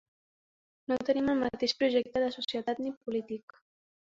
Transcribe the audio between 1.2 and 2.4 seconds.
el mateix projecte de